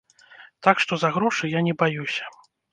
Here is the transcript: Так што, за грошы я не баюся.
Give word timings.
Так 0.67 0.81
што, 0.85 0.93
за 1.05 1.13
грошы 1.19 1.53
я 1.57 1.65
не 1.71 1.79
баюся. 1.85 2.25